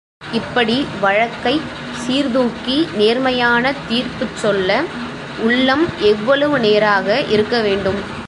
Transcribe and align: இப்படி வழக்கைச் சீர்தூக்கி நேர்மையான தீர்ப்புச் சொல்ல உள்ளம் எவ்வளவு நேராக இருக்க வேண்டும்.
இப்படி 0.33 0.85
வழக்கைச் 1.01 1.67
சீர்தூக்கி 1.97 2.87
நேர்மையான 2.93 3.73
தீர்ப்புச் 3.89 4.35
சொல்ல 4.35 4.69
உள்ளம் 5.39 5.85
எவ்வளவு 6.03 6.59
நேராக 6.59 7.21
இருக்க 7.29 7.61
வேண்டும். 7.61 8.19